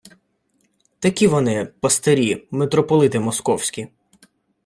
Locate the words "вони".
1.27-1.65